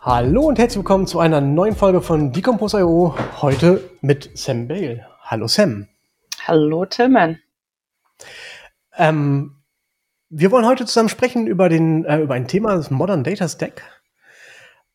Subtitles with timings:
[0.00, 3.14] Hallo und herzlich willkommen zu einer neuen Folge von Decompose.io.
[3.40, 5.06] Heute mit Sam Bale.
[5.22, 5.86] Hallo Sam.
[6.46, 7.38] Hallo Tillman.
[8.96, 9.57] Ähm,
[10.30, 13.82] wir wollen heute zusammen sprechen über, den, äh, über ein Thema, das Modern Data Stack,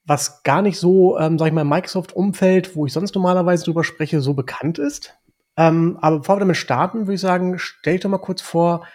[0.05, 4.21] was gar nicht so, ähm, sag ich mal, Microsoft-Umfeld, wo ich sonst normalerweise drüber spreche,
[4.21, 5.15] so bekannt ist.
[5.57, 8.85] Ähm, aber bevor wir damit starten, würde ich sagen, stell doch mal kurz vor,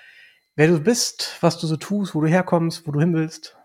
[0.56, 3.57] wer du bist, was du so tust, wo du herkommst, wo du hin willst.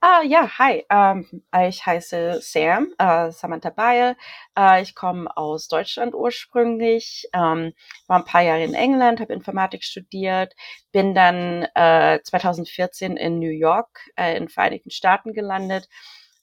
[0.00, 0.84] Ah, ja, hi.
[0.90, 1.26] Ähm,
[1.68, 4.16] ich heiße Sam, äh, Samantha Beil.
[4.56, 7.72] Äh, ich komme aus Deutschland ursprünglich, ähm,
[8.06, 10.54] war ein paar Jahre in England, habe Informatik studiert,
[10.92, 15.88] bin dann äh, 2014 in New York äh, in Vereinigten Staaten gelandet,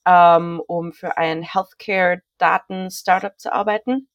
[0.06, 4.10] ähm, um für ein Healthcare-Daten-Startup zu arbeiten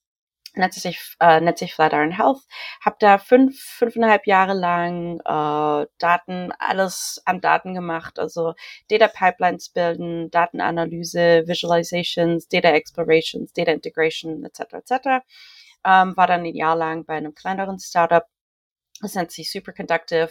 [0.54, 2.40] nennt sich, äh, nennt sich Flatiron Health.
[2.84, 8.54] Hab da fünf, fünfeinhalb Jahre lang äh, Daten, alles an Daten gemacht, also
[8.88, 14.74] Data Pipelines bilden, Datenanalyse, Visualizations, Data Explorations, Data Integration, etc.
[14.74, 15.06] etc.
[15.84, 18.26] Ähm, war dann ein Jahr lang bei einem kleineren Startup
[19.00, 20.30] das nennt sich Superconductive,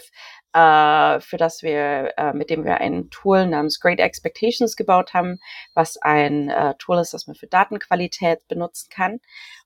[0.52, 5.40] äh, für das wir, äh, mit dem wir ein Tool namens Great Expectations gebaut haben,
[5.74, 9.20] was ein äh, Tool ist, das man für Datenqualität benutzen kann.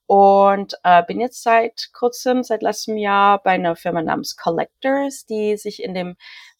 [0.07, 5.57] Und äh, bin jetzt seit kurzem, seit letztem Jahr bei einer Firma namens Collectors, die
[5.57, 6.17] sich in dem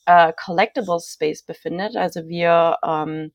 [0.07, 1.97] äh, Collectible Space befindet.
[1.97, 3.33] Also wir, ähm,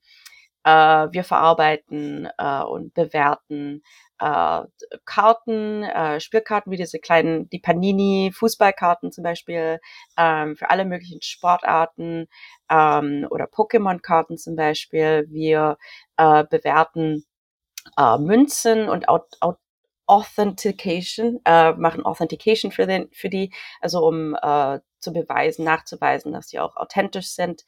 [0.64, 0.70] äh,
[1.12, 3.84] wir verarbeiten äh, und bewerten
[4.20, 4.62] äh,
[5.06, 9.80] Karten, äh, Spielkarten wie diese kleinen, die Panini Fußballkarten zum Beispiel,
[10.18, 12.28] ähm, für alle möglichen Sportarten
[12.70, 15.26] ähm, oder Pokémon-Karten zum Beispiel.
[15.30, 15.78] Wir
[16.18, 17.26] äh, bewerten
[17.98, 19.58] äh, Münzen und Aut
[20.10, 26.50] Authentication, äh, machen Authentication für, den, für die, also um äh, zu beweisen, nachzuweisen, dass
[26.50, 27.64] sie auch authentisch sind.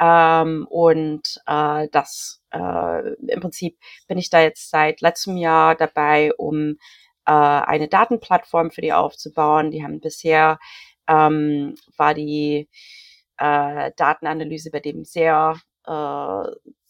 [0.00, 3.78] Ähm, und äh, das äh, im Prinzip
[4.08, 6.78] bin ich da jetzt seit letztem Jahr dabei, um
[7.26, 9.70] äh, eine Datenplattform für die aufzubauen.
[9.70, 10.58] Die haben bisher
[11.08, 12.68] ähm, war die
[13.38, 16.44] äh, Datenanalyse bei dem sehr äh,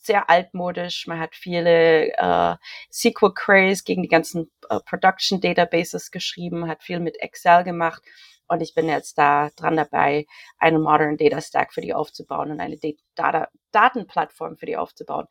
[0.07, 1.07] sehr altmodisch.
[1.07, 2.57] Man hat viele äh,
[2.93, 8.03] SQL Queries gegen die ganzen äh, Production Databases geschrieben, hat viel mit Excel gemacht.
[8.47, 10.27] Und ich bin jetzt da dran dabei,
[10.59, 12.79] eine Modern Data Stack für die aufzubauen und eine
[13.15, 15.27] Data Datenplattform für die aufzubauen.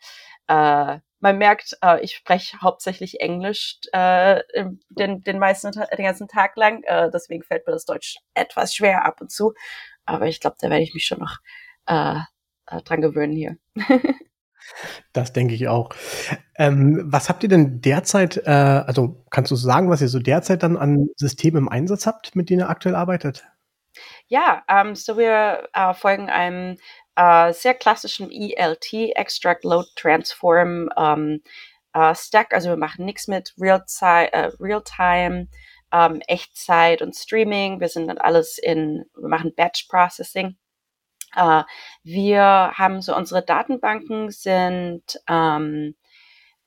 [0.48, 4.42] Äh, man merkt, äh, ich spreche hauptsächlich Englisch äh,
[4.90, 6.84] den, den meisten den ganzen Tag lang.
[6.84, 9.54] Äh, deswegen fällt mir das Deutsch etwas schwer ab und zu.
[10.06, 11.38] Aber ich glaube, da werde ich mich schon noch
[11.88, 12.20] äh,
[12.68, 13.58] äh dran gewöhnen hier.
[15.14, 15.90] Das denke ich auch.
[16.58, 20.64] Ähm, was habt ihr denn derzeit, äh, also kannst du sagen, was ihr so derzeit
[20.64, 23.46] dann an Systemen im Einsatz habt, mit denen ihr aktuell arbeitet?
[24.28, 26.78] Ja, ähm, so wir äh, folgen einem
[27.16, 31.42] äh, sehr klassischen ELT, Extract Load Transform ähm,
[31.94, 32.54] äh, Stack.
[32.54, 34.82] Also wir machen nichts mit Real-Time, Real
[35.94, 37.80] ähm, Echtzeit und Streaming.
[37.80, 40.58] Wir sind dann alles in, wir machen Batch Processing.
[41.36, 41.64] Äh,
[42.04, 45.96] wir haben so unsere Datenbanken sind ähm,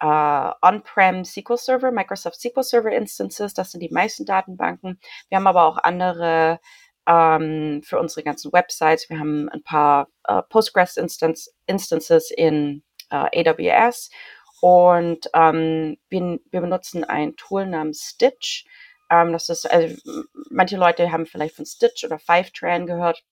[0.01, 5.01] äh, On-Prem SQL Server, Microsoft SQL Server Instances, das sind die meisten Datenbanken.
[5.29, 6.61] Wir haben aber auch andere
[7.07, 9.09] ähm, für unsere ganzen Websites.
[9.09, 14.11] Wir haben ein paar äh, Postgres Instance, Instances in äh, AWS
[14.61, 18.65] und ähm, wir, wir benutzen ein Tool namens Stitch.
[19.11, 19.97] Ähm, das ist, also
[20.51, 23.23] manche Leute haben vielleicht von Stitch oder Fivetran gehört.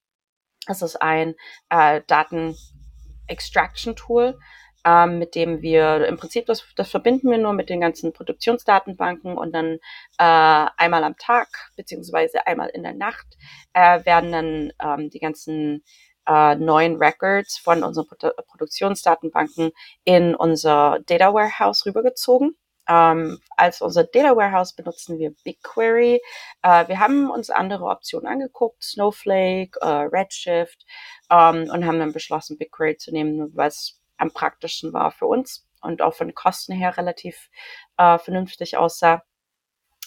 [0.66, 1.36] Das ist ein
[1.68, 4.38] äh, Daten-Extraction-Tool,
[4.84, 9.36] ähm, mit dem wir im Prinzip, das, das verbinden wir nur mit den ganzen Produktionsdatenbanken
[9.36, 9.78] und dann
[10.18, 13.26] äh, einmal am Tag beziehungsweise einmal in der Nacht
[13.72, 15.84] äh, werden dann ähm, die ganzen
[16.26, 19.72] äh, neuen Records von unseren Produ Produktionsdatenbanken
[20.04, 22.56] in unser Data Warehouse rübergezogen.
[22.88, 26.20] Ähm, als unser Data Warehouse benutzen wir BigQuery.
[26.62, 30.84] Äh, wir haben uns andere Optionen angeguckt, Snowflake, äh, Redshift,
[31.30, 36.02] ähm, und haben dann beschlossen, BigQuery zu nehmen, was am praktischen war für uns und
[36.02, 37.50] auch von Kosten her relativ
[37.96, 39.22] äh, vernünftig aussah.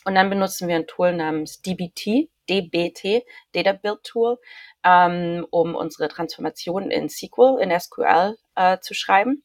[0.06, 4.38] Und dann benutzen wir ein Tool namens DBT, DBT, Data Build Tool,
[4.84, 9.44] ähm, um unsere Transformationen in SQL, in SQL äh, zu schreiben.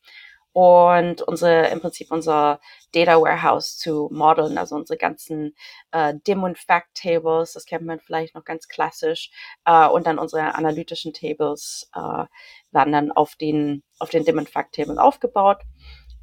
[0.53, 2.61] Und unsere, im Prinzip unser
[2.93, 5.55] Data Warehouse zu modeln, also unsere ganzen
[5.93, 9.31] äh, Dim und Fact Tables, das kennt man vielleicht noch ganz klassisch,
[9.65, 12.25] äh, und dann unsere analytischen Tables äh,
[12.71, 15.63] werden dann auf den, auf den Dim und Fact Table aufgebaut.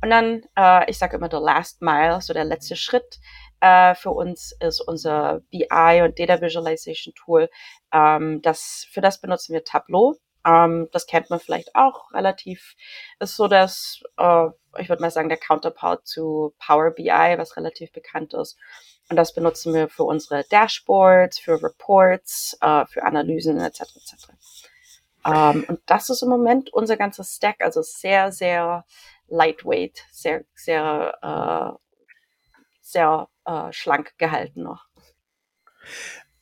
[0.02, 3.20] Und dann, äh, ich sage immer, der Last Mile, so der letzte Schritt
[3.62, 7.50] äh, für uns ist unser BI und Data Visualization Tool.
[7.92, 10.16] Ähm, das, für das benutzen wir Tableau.
[10.46, 12.76] Ähm, das kennt man vielleicht auch relativ,
[13.20, 14.48] ist so das, äh,
[14.80, 18.58] ich würde mal sagen, der Counterpart zu Power BI, was relativ bekannt ist.
[19.10, 23.82] Und das benutzen wir für unsere Dashboards, für Reports, äh, für Analysen etc.
[23.82, 24.28] etc.
[25.26, 28.86] Ähm, und das ist im Moment unser ganzes Stack, also sehr, sehr
[29.28, 31.80] lightweight, sehr, sehr, äh,
[32.82, 34.86] sehr äh, schlank gehalten noch.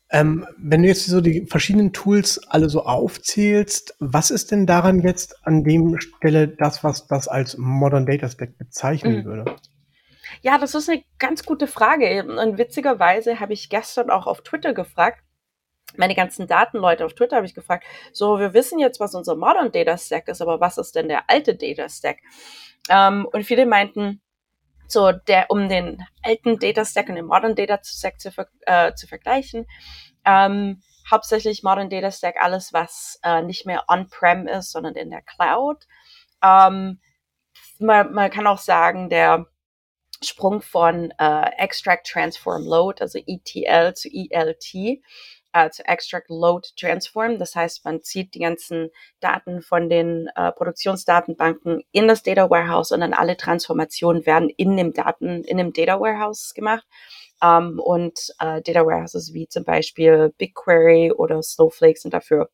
[0.10, 5.02] Ähm, wenn du jetzt so die verschiedenen Tools alle so aufzählst, was ist denn daran
[5.02, 9.26] jetzt an dem Stelle das, was das als Modern Data Stack bezeichnen mhm.
[9.26, 9.56] würde?
[10.42, 12.24] Ja, das ist eine ganz gute Frage.
[12.24, 15.24] Und witzigerweise habe ich gestern auch auf Twitter gefragt,
[15.96, 19.72] meine ganzen Datenleute auf Twitter habe ich gefragt, so, wir wissen jetzt, was unser Modern
[19.72, 22.18] Data Stack ist, aber was ist denn der alte Data Stack?
[22.90, 24.22] Ähm, und viele meinten,
[24.92, 28.32] so der, um den alten Data Stack und den Modern Data Stack zu,
[28.62, 29.66] äh, zu vergleichen,
[30.26, 35.22] ähm, hauptsächlich Modern Data Stack alles, was äh, nicht mehr on-prem ist, sondern in der
[35.22, 35.86] Cloud.
[36.44, 37.00] Ähm,
[37.80, 39.46] man, man kann auch sagen, der
[40.24, 45.02] Sprung von äh, Extract Transform Load, also ETL zu ELT,
[45.58, 47.40] äh, zu Extract Load Transform.
[47.40, 48.90] Das heißt, man zieht die ganzen
[49.20, 54.78] Daten von den äh, Produktionsdatenbanken in das Data Warehouse und dann alle Transformationen werden in
[54.78, 56.86] dem Daten, in dem Data Warehouse gemacht.
[57.42, 62.50] Ähm, und äh, Data Warehouses wie zum Beispiel BigQuery oder Snowflake sind dafür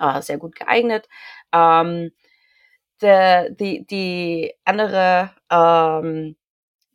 [0.00, 1.08] äh, sehr gut geeignet.
[1.52, 2.12] Ähm,
[3.00, 6.36] the, die, die andere, ähm,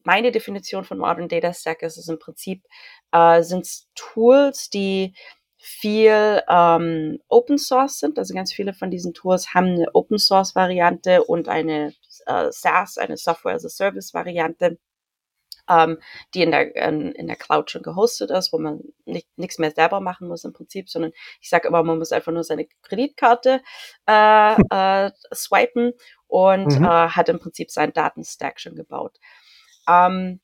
[0.03, 2.63] meine Definition von Modern Data Stack ist es im Prinzip
[3.11, 5.13] äh, sind Tools, die
[5.57, 8.17] viel ähm, Open Source sind.
[8.17, 11.93] Also ganz viele von diesen Tools haben eine Open Source Variante und eine
[12.25, 14.79] äh, SaaS, eine Software as a Service Variante,
[15.69, 15.99] ähm,
[16.33, 19.71] die in der, in, in der Cloud schon gehostet ist, wo man nicht, nichts mehr
[19.71, 23.61] selber machen muss im Prinzip, sondern ich sage immer, man muss einfach nur seine Kreditkarte
[24.07, 25.93] äh, äh, swipen
[26.27, 26.85] und mhm.
[26.85, 29.19] äh, hat im Prinzip seinen Datenstack schon gebaut.
[29.91, 30.39] Ähm,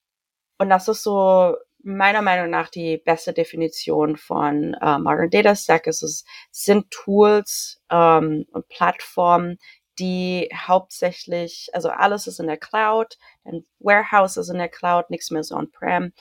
[0.59, 5.87] und das ist so meiner Meinung nach die beste Definition von äh, Modern Data Stack.
[5.87, 9.57] Es ist, sind Tools ähm, und Plattformen,
[9.99, 15.31] die hauptsächlich, also alles ist in der Cloud, ein Warehouse ist in der Cloud, nichts
[15.31, 16.13] mehr so on-prem.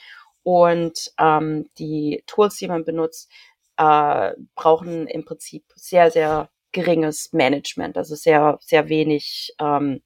[0.43, 3.29] Und ähm, die Tools, die man benutzt,
[3.77, 10.01] äh, brauchen im Prinzip sehr, sehr geringes Management, also sehr, sehr wenig ähm,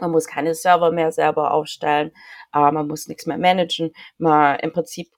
[0.00, 2.12] man muss keine Server mehr selber aufstellen,
[2.54, 3.92] äh, man muss nichts mehr managen.
[4.18, 5.08] Man im Prinzip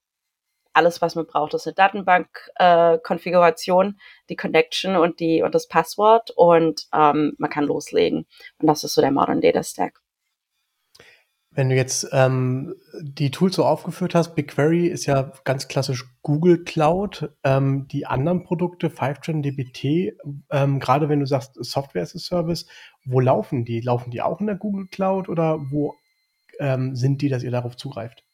[0.73, 3.93] alles, was man braucht, ist eine Datenbank-Konfiguration, äh,
[4.29, 8.27] die Connection und die und das Passwort und ähm, man kann loslegen.
[8.59, 10.01] Und das ist so der Modern Data Stack.
[11.61, 16.65] Wenn du jetzt ähm, die Tools so aufgeführt hast, BigQuery ist ja ganz klassisch Google
[16.65, 17.29] Cloud.
[17.45, 20.17] Ähm, die anderen Produkte, Fivetran, DBT,
[20.51, 22.67] ähm, gerade wenn du sagst Software as a Service,
[23.05, 23.83] wo laufen die?
[23.83, 25.97] Laufen die auch in der Google Cloud oder wo
[26.61, 28.25] ähm, sind die, dass ihr darauf zugreift?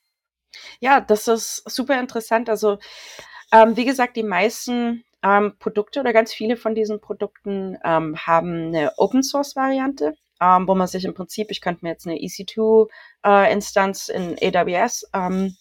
[0.79, 2.49] Ja, das ist super interessant.
[2.49, 2.79] Also,
[3.51, 8.93] ähm, wie gesagt, die meisten ähm, Produkte oder ganz viele von diesen Produkten haben eine
[8.99, 14.09] Open Source Variante ähm, wo man sich im Prinzip, ich könnte mir jetzt eine EC2-Instanz
[14.09, 15.57] äh, in AWS ähm,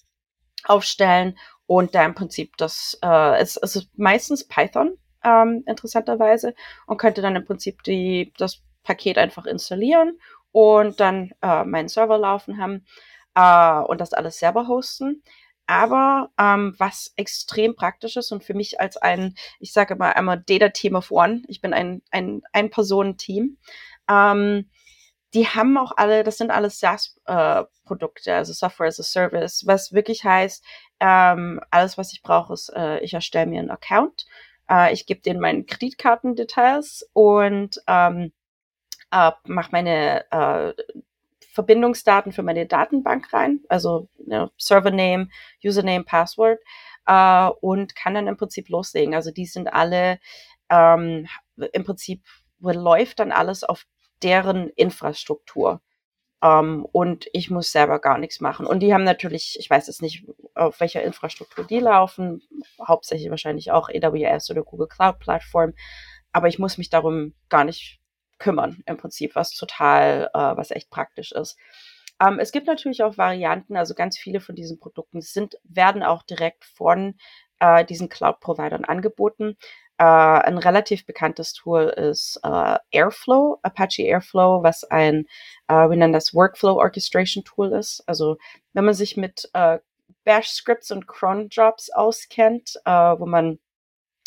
[0.66, 6.54] aufstellen und da im Prinzip das, äh, es, es ist meistens Python, ähm, interessanterweise,
[6.86, 10.20] und könnte dann im Prinzip die, das Paket einfach installieren
[10.52, 12.86] und dann äh, meinen Server laufen haben
[13.36, 15.24] äh, und das alles selber hosten.
[15.68, 20.44] Aber ähm, was extrem praktisch ist und für mich als ein, ich sage immer einmal
[20.46, 23.58] Data Team of One, ich bin ein, ein Ein-Personen-Team,
[24.10, 24.70] ähm,
[25.34, 29.92] die haben auch alle, das sind alles SaaS-Produkte, äh, also Software as a Service, was
[29.92, 30.64] wirklich heißt,
[31.02, 34.26] ähm, alles, was ich brauche, ist, äh, ich erstelle mir einen Account,
[34.70, 38.32] äh, ich gebe denen meine Kreditkartendetails und ähm,
[39.12, 40.74] äh, mache meine äh,
[41.52, 45.30] Verbindungsdaten für meine Datenbank rein, also you Server Name,
[45.64, 46.60] Username, Password
[47.08, 49.16] äh, und kann dann im Prinzip loslegen.
[49.16, 50.20] Also die sind alle
[50.70, 51.28] ähm,
[51.72, 52.22] im Prinzip
[52.60, 53.86] läuft dann alles auf
[54.24, 55.82] deren Infrastruktur.
[56.42, 58.68] Um, ähm, und ich muss selber gar nichts machen.
[58.68, 62.42] Und die haben natürlich, ich weiß jetzt nicht, auf welcher Infrastruktur die laufen,
[62.86, 65.74] hauptsächlich wahrscheinlich auch AWS oder Google Cloud Plattform,
[66.34, 68.00] aber ich muss mich darum gar nicht
[68.38, 71.58] kümmern im Prinzip, was total, äh, was echt praktisch ist.
[72.20, 76.24] Ähm, es gibt natürlich auch Varianten, also ganz viele von diesen Produkten sind, werden auch
[76.24, 77.16] direkt von
[77.60, 79.58] äh, diesen Cloud-Providern angeboten.
[79.98, 85.26] Uh, ein relativ bekanntes Tool ist uh, Airflow, Apache Airflow, was ein,
[85.72, 88.04] uh, wir nennen das Workflow Orchestration Tool ist.
[88.06, 88.36] Also
[88.74, 89.50] wenn man sich mit
[90.26, 93.60] Bash-Scripts und Cron-Jobs auskennt, wo man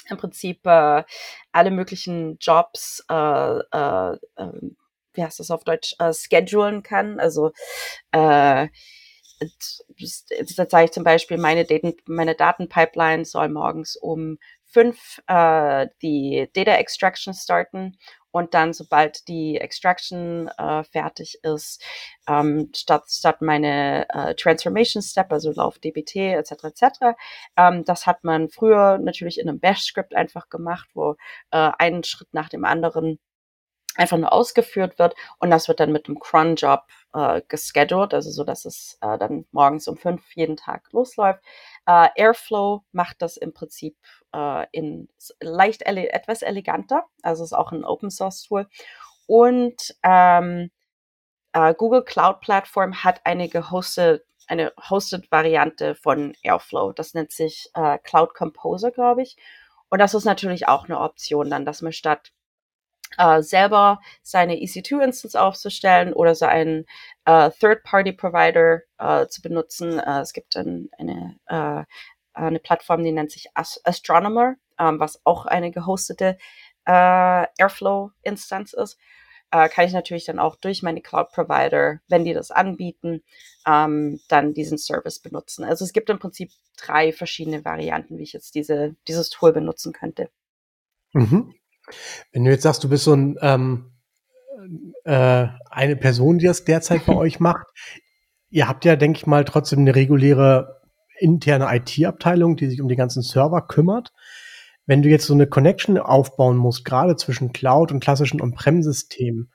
[0.08, 4.76] im Prinzip alle möglichen Jobs, ähm,
[5.12, 7.20] wie heißt das auf Deutsch, schedulen kann.
[7.20, 7.52] Also
[8.12, 8.68] äh,
[10.56, 11.66] da sage ich zum Beispiel, meine,
[12.06, 17.96] meine Datenpipeline soll morgens um fünf äh, die Data Extraction starten
[18.30, 21.82] und dann, sobald die Extraction äh, fertig ist,
[22.28, 26.64] ähm, statt, statt meine äh, Transformation Step, also Lauf DBT etc.
[26.64, 26.82] etc.
[27.56, 31.16] Ähm, das hat man früher natürlich in einem Bash-Script einfach gemacht, wo
[31.50, 33.18] äh, einen Schritt nach dem anderen
[33.96, 36.84] einfach nur ausgeführt wird und das wird dann mit einem Cron-Job
[37.14, 41.40] äh, gescheduled, also so, dass es äh, dann morgens um fünf jeden Tag losläuft.
[41.88, 43.96] Äh, Airflow macht das im Prinzip
[44.34, 45.08] äh, in
[45.40, 48.68] leicht ele etwas eleganter, also ist auch ein Open Source Tool.
[49.26, 50.70] Und ähm,
[51.54, 56.92] äh, Google Cloud Platform hat eine gehostet eine hosted Variante von Airflow.
[56.92, 59.36] Das nennt sich äh, Cloud Composer, glaube ich.
[59.90, 62.32] Und das ist natürlich auch eine Option dann, dass man statt
[63.18, 66.86] äh, selber seine EC2-Instance aufzustellen oder so einen
[67.24, 69.98] äh, Third-Party-Provider äh, zu benutzen.
[69.98, 71.84] Äh, es gibt ein, eine, äh,
[72.32, 76.38] eine Plattform, die nennt sich Ast Astronomer, ähm, was auch eine gehostete
[76.86, 78.98] äh, Airflow-Instanz ist.
[79.50, 83.22] Äh, kann ich natürlich dann auch durch meine Cloud-Provider, wenn die das anbieten,
[83.66, 85.64] ähm, dann diesen Service benutzen.
[85.64, 89.92] Also es gibt im Prinzip drei verschiedene Varianten, wie ich jetzt diese, dieses Tool benutzen
[89.92, 90.30] könnte.
[91.14, 91.54] Mhm.
[92.32, 93.92] Wenn du jetzt sagst, du bist so ein, ähm,
[95.04, 97.66] äh, eine Person, die das derzeit bei euch macht,
[98.50, 100.80] ihr habt ja, denke ich mal, trotzdem eine reguläre
[101.18, 104.12] interne IT-Abteilung, die sich um die ganzen Server kümmert.
[104.86, 109.50] Wenn du jetzt so eine Connection aufbauen musst, gerade zwischen Cloud und klassischen On-Prem-Systemen,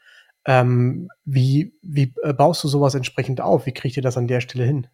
[0.46, 3.66] ähm, wie, wie äh, baust du sowas entsprechend auf?
[3.66, 4.88] Wie kriegt ihr das an der Stelle hin?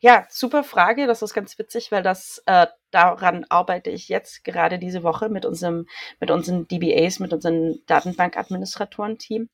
[0.00, 1.06] Ja, super Frage.
[1.06, 5.44] Das ist ganz witzig, weil das äh, daran arbeite ich jetzt gerade diese Woche mit
[5.44, 5.86] unserem
[6.20, 9.48] mit unseren DBAs, mit unserem Datenbankadministratoren-Team.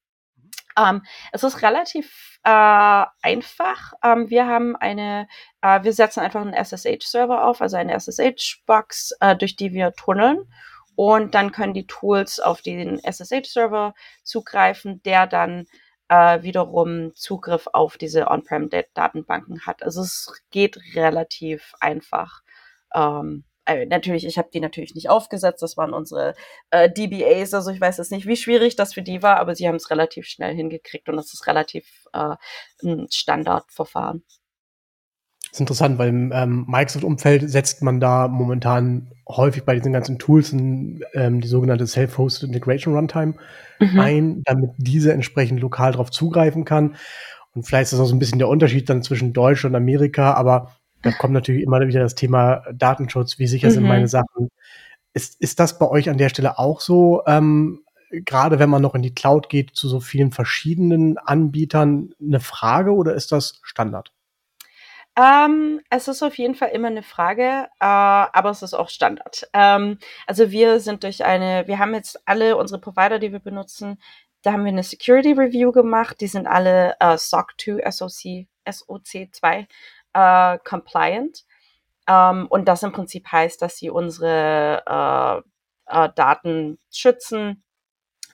[0.77, 1.03] Ähm,
[1.33, 3.93] es ist relativ äh, einfach.
[4.03, 5.29] Ähm, wir haben eine,
[5.63, 10.39] äh, wir setzen einfach einen SSH-Server auf, also eine SSH-Box, äh, durch die wir tunneln.
[10.97, 15.67] Und dann können die Tools auf den SSH-Server zugreifen, der dann
[16.09, 19.83] äh, wiederum Zugriff auf diese On-Prem-Datenbanken hat.
[19.83, 22.43] Also es geht relativ einfach.
[22.95, 26.35] Ähm, äh, natürlich, ich habe die natürlich nicht aufgesetzt, das waren unsere
[26.71, 29.67] äh, DBAs, also ich weiß jetzt nicht, wie schwierig das für die war, aber sie
[29.67, 32.37] haben es relativ schnell hingekriegt und das ist relativ äh,
[32.85, 34.25] ein Standardverfahren.
[35.55, 40.53] Ist interessant, weil im ähm, Microsoft-Umfeld setzt man da momentan häufig bei diesen ganzen Tools
[40.53, 43.35] in, ähm, die sogenannte Self-Hosted Integration Runtime
[43.79, 44.01] mhm.
[44.01, 46.97] ein, damit diese entsprechend lokal darauf zugreifen kann.
[47.55, 50.35] Und vielleicht ist das auch so ein bisschen der Unterschied dann zwischen Deutschland und Amerika,
[50.35, 53.75] aber da kommt natürlich immer wieder das Thema Datenschutz, wie sicher mhm.
[53.75, 54.49] sind meine Sachen.
[55.13, 57.23] Ist, ist das bei euch an der Stelle auch so?
[57.29, 62.41] Ähm, gerade wenn man noch in die Cloud geht, zu so vielen verschiedenen Anbietern eine
[62.41, 64.14] Frage oder ist das Standard?
[65.17, 69.49] Ähm, es ist auf jeden Fall immer eine Frage, äh, aber es ist auch Standard.
[69.53, 73.99] Ähm, also wir sind durch eine, wir haben jetzt alle unsere Provider, die wir benutzen,
[74.45, 76.21] da haben wir eine Security Review gemacht.
[76.21, 79.67] Die sind alle äh, SOC 2, SOC, SOC 2
[80.13, 81.45] äh, compliant.
[82.07, 85.45] Ähm, und das im Prinzip heißt, dass sie unsere
[85.89, 87.65] äh, äh, Daten schützen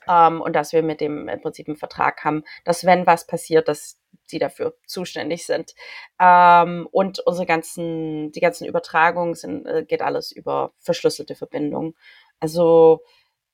[0.07, 3.69] ähm, und dass wir mit dem im Prinzip einen Vertrag haben, dass wenn was passiert,
[3.69, 4.00] dass
[4.31, 5.73] die dafür zuständig sind.
[6.19, 11.95] Ähm, und unsere ganzen, die ganzen Übertragungen sind, äh, geht alles über verschlüsselte Verbindungen.
[12.39, 13.01] Also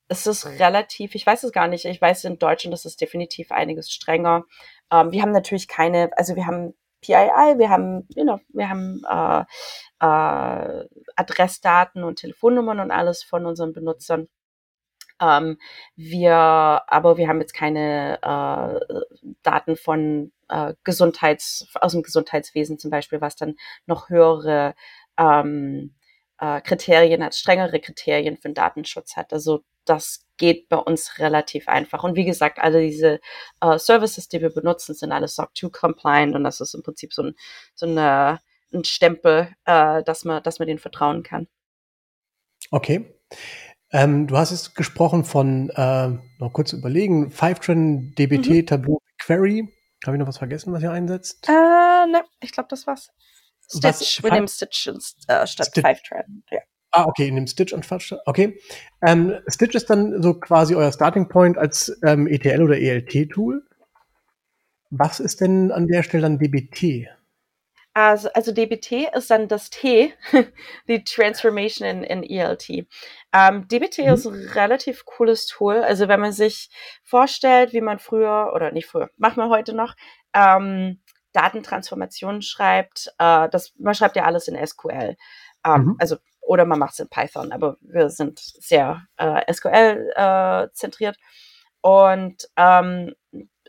[0.07, 3.51] es ist relativ, ich weiß es gar nicht, ich weiß in Deutschland ist es definitiv
[3.51, 4.45] einiges strenger.
[4.91, 9.03] Ähm, wir haben natürlich keine, also wir haben PII, wir haben, you know, wir haben
[9.09, 9.41] äh,
[9.99, 14.27] äh, Adressdaten und Telefonnummern und alles von unseren Benutzern.
[15.21, 15.57] Ähm,
[15.95, 19.03] wir, aber wir haben jetzt keine äh,
[19.43, 24.75] Daten von äh, Gesundheits, aus dem Gesundheitswesen zum Beispiel, was dann noch höhere
[25.17, 25.95] ähm,
[26.39, 29.33] äh, Kriterien hat, strengere Kriterien für den Datenschutz hat.
[29.33, 32.03] Also das geht bei uns relativ einfach.
[32.03, 33.19] Und wie gesagt, alle diese
[33.61, 37.13] äh, Services, die wir benutzen, sind alle SOC 2 compliant und das ist im Prinzip
[37.13, 37.35] so ein,
[37.73, 38.39] so eine,
[38.73, 41.47] ein Stempel, äh, dass man, dass man den vertrauen kann.
[42.71, 43.13] Okay.
[43.91, 48.65] Ähm, du hast jetzt gesprochen von, äh, noch kurz überlegen, Fivetran, DBT, mhm.
[48.65, 49.69] Tableau, Query.
[50.05, 51.47] Habe ich noch was vergessen, was ihr einsetzt?
[51.49, 53.11] Äh, ne, ich glaube, das war's.
[53.69, 55.85] Stitch, wir nehmen Stitch äh, statt Stitch.
[55.85, 56.59] Fivetran, ja.
[56.91, 57.85] Ah, okay, in dem Stitch und.
[58.25, 58.59] Okay.
[59.05, 63.63] Ähm, Stitch ist dann so quasi euer Starting Point als ähm, ETL oder ELT-Tool.
[64.89, 67.09] Was ist denn an der Stelle dann DBT?
[67.97, 70.13] Also, also DBT ist dann das T,
[70.87, 72.85] die Transformation in, in ELT.
[73.33, 74.13] Ähm, DBT mhm.
[74.13, 75.77] ist ein relativ cooles Tool.
[75.77, 76.69] Also wenn man sich
[77.03, 79.95] vorstellt, wie man früher, oder nicht früher, macht man heute noch,
[80.33, 81.01] ähm,
[81.33, 85.17] Datentransformationen schreibt, äh, das, man schreibt ja alles in SQL.
[85.65, 85.95] Ähm, mhm.
[85.97, 91.13] Also, oder man macht es in Python, aber wir sind sehr äh, SQL äh.
[91.81, 93.15] Und ähm,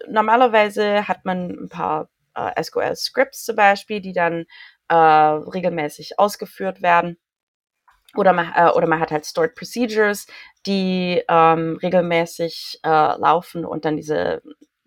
[0.07, 4.47] normalerweise hat man ein paar äh, SQL-Scripts zum Beispiel, die dann
[4.89, 7.19] äh, regelmäßig ausgeführt werden.
[8.17, 10.27] Oder man, äh, oder man hat halt Stored Procedures,
[10.67, 14.43] die ähm, regelmäßig äh, laufen und dann diese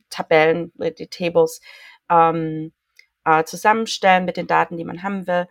[0.09, 1.61] Tabellen, die Tables
[2.09, 2.73] ähm,
[3.25, 5.47] äh, zusammenstellen mit den Daten, die man haben will.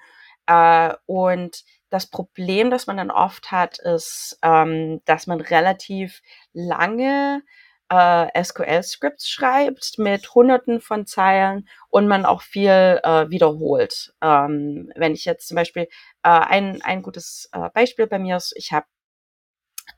[0.47, 7.43] Äh, und das Problem, das man dann oft hat, ist, ähm, dass man relativ lange
[7.91, 14.15] äh, SQL-Scripts schreibt mit hunderten von Zeilen und man auch viel äh, wiederholt.
[14.23, 15.83] Ähm, wenn ich jetzt zum Beispiel
[16.23, 18.87] äh, ein, ein gutes äh, Beispiel bei mir ist, ich habe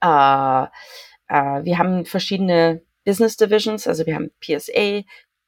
[0.00, 0.64] äh,
[1.28, 5.02] äh, wir haben verschiedene Business Divisions, also wir haben PSA,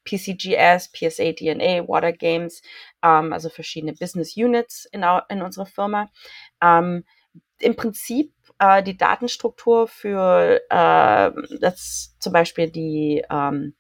[0.05, 2.61] PCGS, PSA DNA, Water Games,
[3.03, 6.11] ähm, also verschiedene Business Units in, in unserer Firma.
[6.63, 7.05] Ähm,
[7.59, 13.75] Im Prinzip äh, die Datenstruktur für äh, das zum Beispiel die, ähm,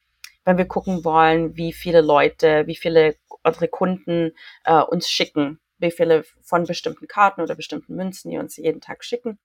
[0.44, 4.32] wenn wir gucken wollen, wie viele Leute, wie viele unsere Kunden
[4.64, 9.04] äh, uns schicken, wie viele von bestimmten Karten oder bestimmten Münzen die uns jeden Tag
[9.04, 9.38] schicken.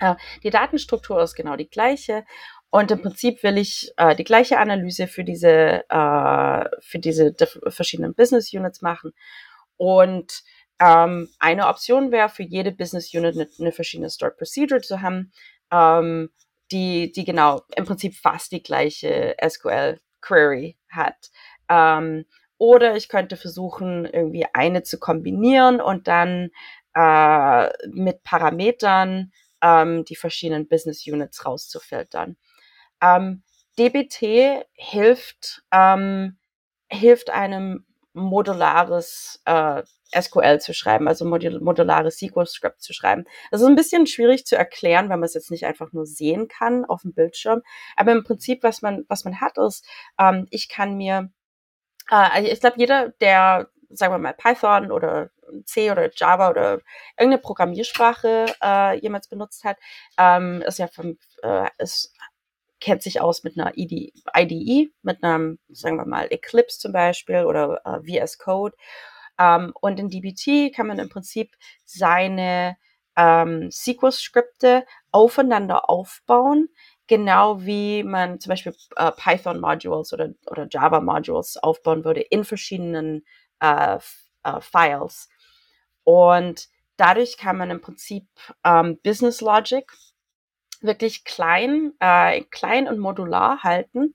[0.00, 2.24] Äh, die Datenstruktur ist genau die gleiche
[2.70, 7.34] und im Prinzip will ich äh, die gleiche Analyse für diese, äh, für diese
[7.68, 9.12] verschiedenen Business Units machen.
[9.76, 10.42] Und
[10.80, 15.32] ähm, eine Option wäre für jede Business Unit eine, eine verschiedene Stored Procedure zu haben,
[15.72, 16.30] ähm,
[16.70, 21.30] die, die genau im Prinzip fast die gleiche SQL Query hat.
[21.68, 22.26] Ähm,
[22.58, 26.50] oder ich könnte versuchen, irgendwie eine zu kombinieren und dann
[26.94, 32.36] äh, mit Parametern ähm, die verschiedenen Business Units rauszufiltern.
[33.00, 33.42] Ähm,
[33.78, 36.38] DBT hilft, ähm,
[36.90, 37.84] hilft einem
[38.18, 39.82] modulares äh,
[40.14, 43.24] SQL zu schreiben, also modulare SQL-Script zu schreiben.
[43.50, 46.48] Das ist ein bisschen schwierig zu erklären, wenn man es jetzt nicht einfach nur sehen
[46.48, 47.62] kann auf dem Bildschirm.
[47.96, 49.86] Aber im Prinzip, was man, was man hat, ist,
[50.18, 51.30] ähm, ich kann mir,
[52.10, 55.30] äh, ich glaube, jeder, der, sagen wir mal, Python oder
[55.64, 56.80] C oder Java oder
[57.18, 59.78] irgendeine Programmiersprache äh, jemals benutzt hat,
[60.18, 62.14] ähm, ist ja vom, äh, ist
[62.80, 67.80] kennt sich aus mit einer IDE, mit einem, sagen wir mal, Eclipse zum Beispiel oder
[67.84, 68.76] äh, VS Code.
[69.38, 72.76] Ähm, und in DBT kann man im Prinzip seine
[73.16, 76.68] ähm, SQL-Skripte aufeinander aufbauen,
[77.06, 83.24] genau wie man zum Beispiel äh, Python-Modules oder, oder Java-Modules aufbauen würde in verschiedenen
[83.60, 83.98] äh,
[84.44, 85.28] äh, Files.
[86.04, 88.28] Und dadurch kann man im Prinzip
[88.64, 89.84] ähm, Business Logic
[90.80, 94.14] wirklich klein, äh, klein und modular halten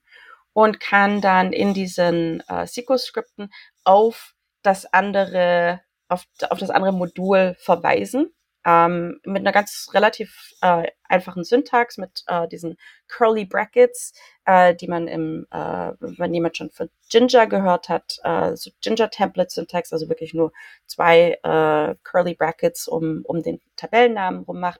[0.53, 3.51] und kann dann in diesen äh, SQL-Skripten
[3.83, 8.33] auf das andere, auf, auf das andere Modul verweisen.
[8.65, 12.77] Ähm, mit einer ganz relativ äh, einfachen Syntax, mit äh, diesen
[13.09, 14.13] Curly Brackets,
[14.45, 19.09] äh, die man im, äh, wenn jemand schon von Ginger gehört hat, äh, so Ginger
[19.09, 20.53] Template Syntax, also wirklich nur
[20.85, 24.79] zwei äh, Curly Brackets um, um den Tabellennamen rummacht.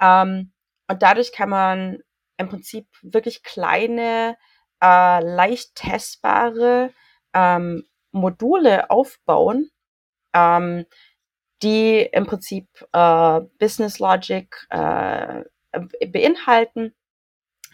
[0.00, 0.50] Ähm,
[0.88, 1.98] und dadurch kann man
[2.38, 4.36] im Prinzip wirklich kleine,
[4.82, 6.92] äh, leicht testbare
[7.34, 9.70] ähm, Module aufbauen,
[10.34, 10.86] ähm,
[11.62, 15.42] die im Prinzip äh, Business Logic äh,
[16.06, 16.94] beinhalten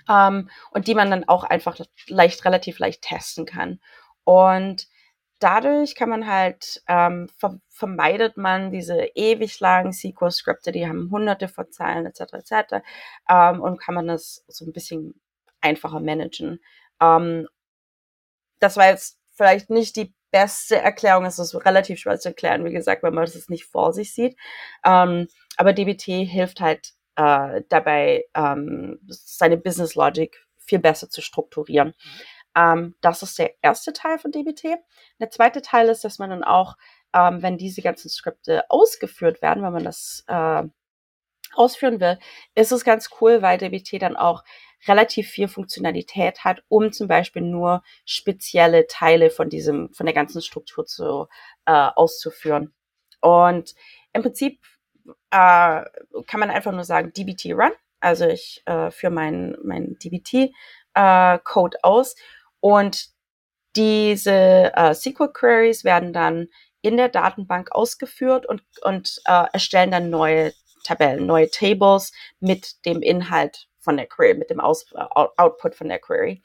[0.09, 3.81] ähm, und die man dann auch einfach leicht, relativ leicht testen kann.
[4.25, 4.87] Und
[5.39, 11.49] dadurch kann man halt, ähm, ver vermeidet man diese ewig langen SQL-Skripte, die haben hunderte
[11.49, 12.35] von Zeilen etc.
[12.35, 12.85] etc.
[13.29, 15.21] Ähm, und kann man das so ein bisschen
[15.61, 16.61] einfacher managen.
[17.01, 17.49] Ähm,
[18.61, 22.73] das war jetzt vielleicht nicht die beste Erklärung, es ist relativ schwer zu erklären, wie
[22.73, 24.37] gesagt, wenn man das nicht vor sich sieht.
[24.85, 31.95] Ähm, aber DBT hilft halt äh, dabei, ähm, seine Business Logic viel besser zu strukturieren.
[32.57, 34.79] Ähm, das ist der erste Teil von DBT.
[35.21, 36.77] Der zweite Teil ist, dass man dann auch,
[37.13, 40.63] ähm, wenn diese ganzen Skripte ausgeführt werden, wenn man das äh,
[41.55, 42.19] ausführen will,
[42.55, 44.43] ist es ganz cool, weil DBT dann auch
[44.87, 50.43] relativ viel Funktionalität hat, um zum Beispiel nur spezielle Teile von diesem, von der ganzen
[50.43, 51.27] Struktur zu,
[51.67, 52.75] äh, auszuführen.
[53.21, 53.75] Und
[54.13, 54.61] im Prinzip
[55.31, 55.83] äh,
[56.27, 57.73] kann man einfach nur sagen DBT Run.
[58.01, 60.53] Also ich äh, führe meinen mein DBT
[60.95, 62.17] äh, Code aus
[62.65, 63.09] und
[63.77, 66.49] diese äh, SQL Queries werden dann
[66.81, 73.03] in der Datenbank ausgeführt und, und äh, erstellen dann neue Tabellen, neue Tables mit dem
[73.03, 76.43] Inhalt von der Query, mit dem Aus Output von der Query.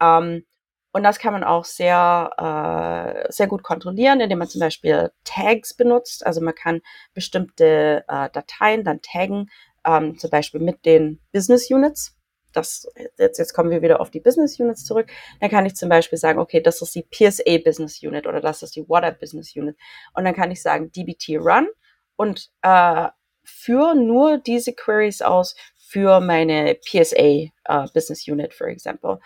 [0.00, 0.44] Ähm,
[0.90, 5.74] und das kann man auch sehr, äh, sehr gut kontrollieren, indem man zum Beispiel Tags
[5.74, 6.26] benutzt.
[6.26, 6.80] Also man kann
[7.14, 9.48] bestimmte äh, Dateien dann taggen,
[9.86, 12.19] ähm, zum Beispiel mit den Business Units.
[12.52, 15.08] Das, jetzt, jetzt kommen wir wieder auf die Business Units zurück.
[15.40, 18.62] Dann kann ich zum Beispiel sagen, okay, das ist die PSA Business Unit oder das
[18.62, 19.76] ist die Water Business Unit.
[20.14, 21.68] Und dann kann ich sagen, DBT Run
[22.16, 23.08] und äh,
[23.44, 29.20] führe nur diese Queries aus für meine PSA uh, Business Unit, for example.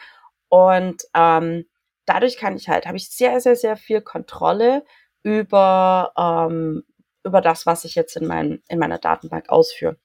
[0.49, 1.67] Und ähm,
[2.07, 4.85] dadurch kann ich halt, habe ich sehr, sehr, sehr viel Kontrolle
[5.23, 6.85] über, ähm,
[7.25, 9.97] über das, was ich jetzt in, mein, in meiner Datenbank ausführe.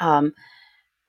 [0.00, 0.34] Ähm,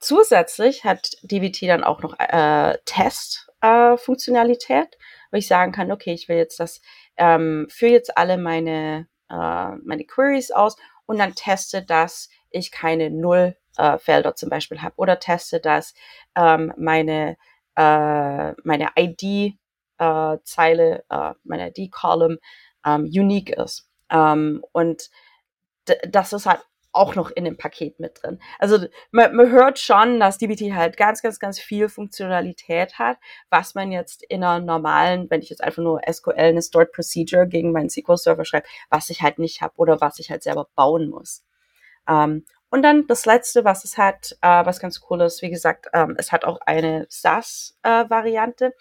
[0.02, 4.98] zusätzlich hat DBT dann auch noch äh, Test-Funktionalität, äh,
[5.32, 6.82] wo ich sagen kann, okay, ich will jetzt das,
[7.18, 13.10] ähm, führe jetzt alle meine, äh, meine Queries aus und dann teste, dass ich keine
[13.10, 15.94] Null äh, Felder zum Beispiel habe oder teste, dass
[16.36, 17.38] ähm, meine,
[17.76, 22.38] äh, meine ID-Zeile, äh, äh, meine ID-Column
[22.86, 23.88] ähm, unique ist.
[24.10, 25.10] Ähm, und
[26.10, 26.62] das ist halt
[26.94, 28.40] auch noch in dem Paket mit drin.
[28.60, 33.18] Also man, man hört schon, dass DBT halt ganz, ganz, ganz viel Funktionalität hat,
[33.50, 37.48] was man jetzt in einer normalen, wenn ich jetzt einfach nur SQL eine Stored Procedure
[37.48, 40.68] gegen meinen SQL Server schreibe, was ich halt nicht habe oder was ich halt selber
[40.76, 41.44] bauen muss.
[42.08, 45.88] Ähm, und dann das letzte, was es hat, äh, was ganz cool ist, wie gesagt,
[45.94, 48.66] ähm, es hat auch eine SAS-Variante.
[48.68, 48.72] Äh,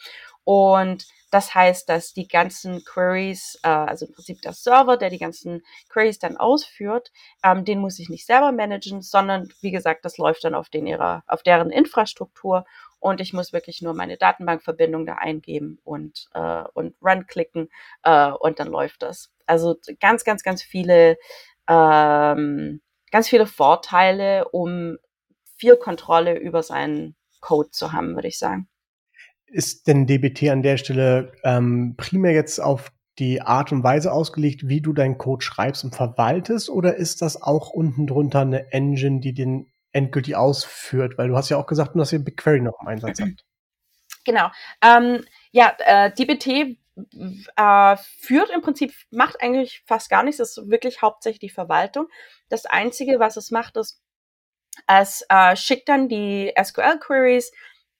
[0.50, 5.18] und das heißt, dass die ganzen Queries, äh, also im Prinzip der Server, der die
[5.18, 7.12] ganzen Queries dann ausführt,
[7.44, 10.88] ähm, den muss ich nicht selber managen, sondern wie gesagt, das läuft dann auf, den
[10.88, 12.64] ihrer, auf deren Infrastruktur
[12.98, 17.68] und ich muss wirklich nur meine Datenbankverbindung da eingeben und, äh, und Run klicken
[18.02, 19.30] äh, und dann läuft das.
[19.46, 21.16] Also ganz, ganz, ganz viele
[21.68, 22.80] ähm,
[23.12, 24.98] ganz viele Vorteile, um
[25.56, 28.69] viel Kontrolle über seinen Code zu haben, würde ich sagen.
[29.50, 34.68] Ist denn DBT an der Stelle ähm, primär jetzt auf die Art und Weise ausgelegt,
[34.68, 39.20] wie du deinen Code schreibst und verwaltest, oder ist das auch unten drunter eine Engine,
[39.20, 41.18] die den endgültig ausführt?
[41.18, 43.44] Weil du hast ja auch gesagt, dass ihr BigQuery noch im Einsatz habt.
[44.24, 44.50] Genau.
[44.82, 46.76] Ähm, ja, äh, DBT
[47.56, 52.08] äh, führt im Prinzip, macht eigentlich fast gar nichts, es ist wirklich hauptsächlich die Verwaltung.
[52.48, 54.00] Das Einzige, was es macht, ist,
[54.86, 57.52] es äh, schickt dann die SQL-Queries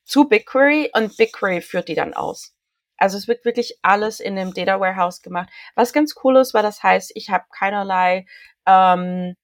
[0.05, 2.55] zu BigQuery und BigQuery führt die dann aus.
[2.97, 5.49] Also es wird wirklich alles in dem Data Warehouse gemacht.
[5.75, 8.27] Was ganz cool ist, weil das heißt, ich habe keinerlei
[8.67, 9.37] ähm,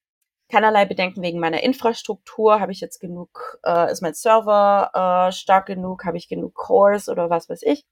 [0.49, 2.59] keinerlei Bedenken wegen meiner Infrastruktur.
[2.59, 7.09] Habe ich jetzt genug, äh, ist mein Server äh, stark genug, habe ich genug Cores
[7.09, 7.85] oder was weiß ich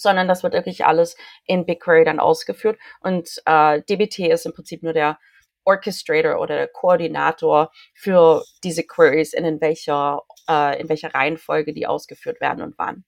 [0.00, 2.78] sondern das wird wirklich alles in BigQuery dann ausgeführt.
[3.00, 5.18] Und äh, DBT ist im Prinzip nur der
[5.64, 12.40] Orchestrator oder der Koordinator für diese Queries, in, welcher, äh, in welcher Reihenfolge die ausgeführt
[12.40, 13.04] werden und wann.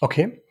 [0.00, 0.42] Okay.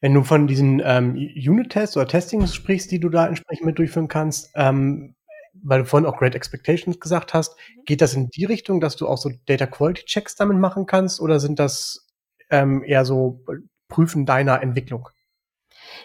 [0.00, 4.08] Wenn du von diesen ähm, Unit-Tests oder Testings sprichst, die du da entsprechend mit durchführen
[4.08, 5.14] kannst, ähm,
[5.62, 7.84] weil du vorhin auch Great Expectations gesagt hast, mhm.
[7.86, 11.20] geht das in die Richtung, dass du auch so Data Quality Checks damit machen kannst
[11.20, 12.06] oder sind das
[12.50, 13.44] ähm, eher so
[13.88, 15.08] Prüfen deiner Entwicklung?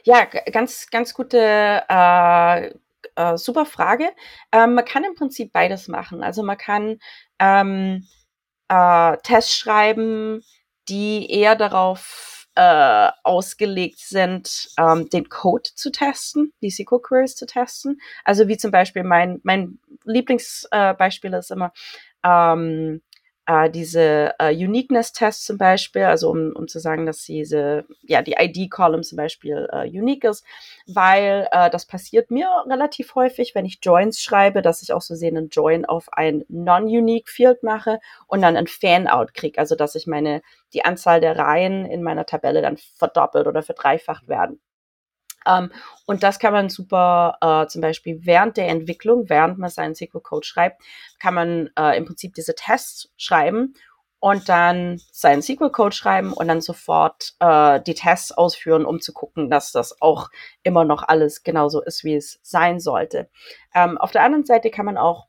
[0.03, 2.71] Ja, ganz, ganz gute, äh,
[3.15, 4.09] äh, super Frage.
[4.51, 6.23] Ähm, man kann im Prinzip beides machen.
[6.23, 6.97] Also man kann
[7.39, 8.07] ähm,
[8.69, 10.43] äh, Tests schreiben,
[10.89, 17.45] die eher darauf äh, ausgelegt sind, ähm, den Code zu testen, die SQL Queries zu
[17.45, 17.99] testen.
[18.23, 21.73] Also wie zum Beispiel mein, mein Lieblingsbeispiel ist immer
[22.23, 23.01] ähm,
[23.45, 28.35] äh, diese äh, Uniqueness-Tests zum Beispiel, also um, um zu sagen, dass diese, ja, die
[28.37, 30.43] ID-Column zum Beispiel äh, unique ist,
[30.87, 35.15] weil äh, das passiert mir relativ häufig, wenn ich Joins schreibe, dass ich auch so
[35.15, 39.95] sehen einen Join auf ein non-unique Field mache und dann ein Fan-Out kriege, also dass
[39.95, 40.41] ich meine,
[40.73, 44.59] die Anzahl der Reihen in meiner Tabelle dann verdoppelt oder verdreifacht werden.
[45.47, 45.71] Ähm,
[46.05, 50.45] und das kann man super äh, zum Beispiel während der Entwicklung, während man seinen SQL-Code
[50.45, 50.81] schreibt,
[51.19, 53.75] kann man äh, im Prinzip diese Tests schreiben
[54.19, 59.49] und dann seinen SQL-Code schreiben und dann sofort äh, die Tests ausführen, um zu gucken,
[59.49, 60.29] dass das auch
[60.63, 63.29] immer noch alles genauso ist, wie es sein sollte.
[63.73, 65.27] Ähm, auf der anderen Seite kann man auch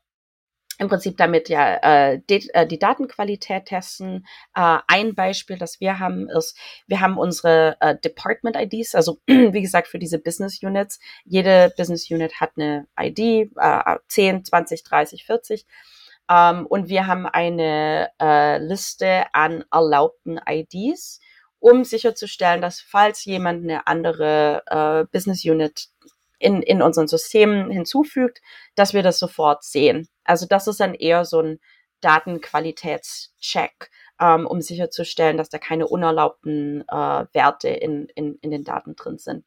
[0.78, 4.26] im Prinzip damit ja äh, die, äh, die Datenqualität testen.
[4.54, 9.62] Äh, ein Beispiel, das wir haben, ist, wir haben unsere äh, Department IDs, also wie
[9.62, 11.00] gesagt für diese Business Units.
[11.24, 15.66] Jede Business Unit hat eine ID, äh, 10, 20, 30, 40.
[16.28, 21.20] Ähm, und wir haben eine äh, Liste an erlaubten IDs,
[21.58, 25.88] um sicherzustellen, dass falls jemand eine andere äh, Business Unit
[26.38, 28.40] in, in unseren Systemen hinzufügt,
[28.74, 30.08] dass wir das sofort sehen.
[30.24, 31.60] Also das ist dann eher so ein
[32.00, 38.96] Datenqualitätscheck, ähm, um sicherzustellen, dass da keine unerlaubten äh, Werte in, in, in den Daten
[38.96, 39.44] drin sind.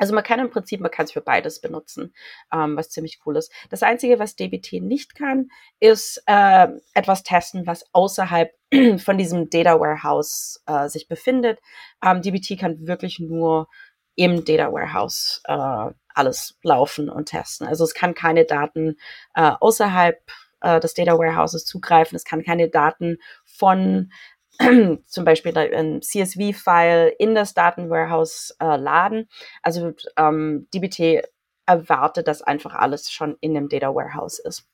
[0.00, 2.14] Also man kann im Prinzip, man kann es für beides benutzen,
[2.52, 3.52] ähm, was ziemlich cool ist.
[3.68, 8.50] Das Einzige, was DBT nicht kann, ist äh, etwas testen, was außerhalb
[8.96, 11.60] von diesem Data Warehouse äh, sich befindet.
[12.02, 13.68] Ähm, DBT kann wirklich nur
[14.14, 17.66] im Data Warehouse äh, alles laufen und testen.
[17.66, 18.96] Also es kann keine Daten
[19.34, 20.20] äh, außerhalb
[20.60, 22.16] äh, des Data Warehouses zugreifen.
[22.16, 24.12] Es kann keine Daten von
[25.06, 29.28] zum Beispiel ein CSV-File in das Datenwarehouse äh, laden.
[29.62, 31.24] Also ähm, DBT
[31.66, 34.66] erwartet, dass einfach alles schon in dem Data Warehouse ist.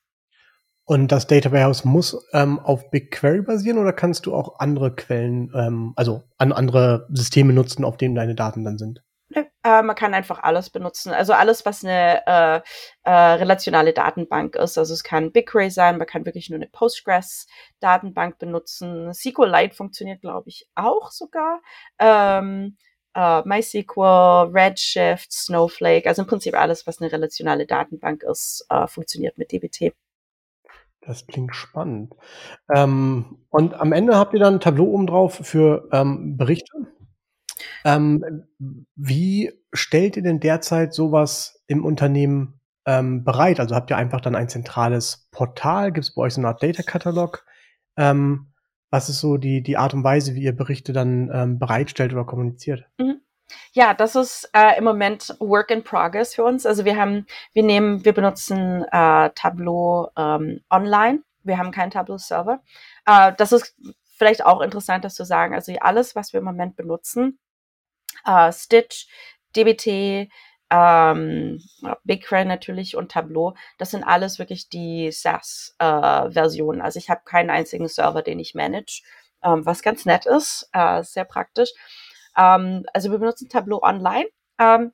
[0.88, 5.50] Und das Data Warehouse muss ähm, auf BigQuery basieren oder kannst du auch andere Quellen,
[5.54, 9.02] ähm, also an andere Systeme nutzen, auf denen deine Daten dann sind?
[9.66, 11.12] Äh, man kann einfach alles benutzen.
[11.12, 12.60] Also alles, was eine äh,
[13.02, 14.78] äh, relationale Datenbank ist.
[14.78, 19.12] Also es kann BigQuery sein, man kann wirklich nur eine Postgres-Datenbank benutzen.
[19.12, 21.60] SQLite funktioniert, glaube ich, auch sogar.
[21.98, 22.76] Ähm,
[23.16, 29.36] äh, MySQL, Redshift, Snowflake, also im Prinzip alles, was eine relationale Datenbank ist, äh, funktioniert
[29.36, 29.94] mit DBT.
[31.00, 32.14] Das klingt spannend.
[32.72, 36.72] Ähm, und am Ende habt ihr dann ein Tableau oben drauf für ähm, Berichte?
[37.86, 38.44] Ähm,
[38.96, 43.60] wie stellt ihr denn derzeit sowas im Unternehmen ähm, bereit?
[43.60, 45.92] Also habt ihr einfach dann ein zentrales Portal?
[45.92, 47.44] Gibt es bei euch so eine Art Data-Katalog?
[47.96, 48.52] Ähm,
[48.90, 52.24] was ist so die, die Art und Weise, wie ihr Berichte dann ähm, bereitstellt oder
[52.24, 52.86] kommuniziert?
[52.98, 53.20] Mhm.
[53.72, 56.66] Ja, das ist äh, im Moment Work in Progress für uns.
[56.66, 61.20] Also wir haben, wir nehmen, wir benutzen äh, Tableau ähm, online.
[61.44, 62.60] Wir haben keinen Tableau-Server.
[63.06, 63.76] Äh, das ist
[64.16, 65.54] vielleicht auch interessant, das zu sagen.
[65.54, 67.38] Also alles, was wir im Moment benutzen,
[68.26, 69.06] äh, Stitch,
[69.56, 70.28] DBT,
[70.70, 71.60] ähm,
[72.04, 73.54] BigQuery natürlich und Tableau.
[73.78, 76.80] Das sind alles wirklich die SaaS-Versionen.
[76.80, 79.02] Äh, also ich habe keinen einzigen Server, den ich manage,
[79.42, 81.70] ähm, was ganz nett ist, äh, sehr praktisch.
[82.36, 84.26] Ähm, also wir benutzen Tableau online.
[84.58, 84.92] Ähm,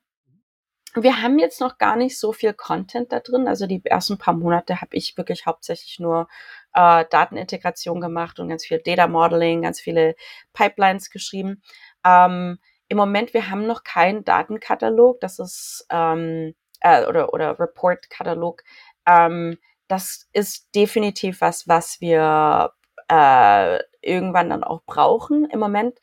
[0.95, 3.49] wir haben jetzt noch gar nicht so viel Content da drin.
[3.49, 6.29] Also die ersten paar Monate habe ich wirklich hauptsächlich nur
[6.75, 10.15] äh, Datenintegration gemacht und ganz viel Data Modeling, ganz viele
[10.53, 11.63] Pipelines geschrieben.
[12.05, 12.59] Ähm,
[12.93, 18.63] im Moment, wir haben noch keinen Datenkatalog, das ist ähm, äh, oder, oder Report-Katalog.
[19.09, 19.57] Ähm,
[19.89, 22.73] das ist definitiv was, was wir
[23.09, 25.47] äh, irgendwann dann auch brauchen.
[25.47, 26.01] Im Moment,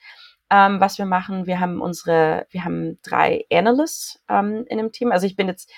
[0.50, 5.12] ähm, was wir machen, wir haben unsere, wir haben drei Analysts ähm, in dem Team.
[5.12, 5.72] Also ich bin jetzt